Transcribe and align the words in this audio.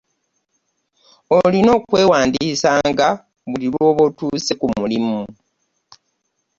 Olina 1.37 1.69
okwewaandiisanga 1.77 3.07
buli 3.49 3.65
lwoba 3.73 4.01
otuuse 4.09 4.53
ku 4.59 4.65
mulimu. 4.77 5.21